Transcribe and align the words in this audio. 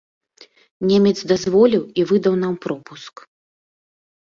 Немец 0.91 1.13
дазволіў 1.33 1.83
і 2.01 2.07
выдаў 2.13 2.41
нам 2.47 2.53
пропуск. 2.67 3.15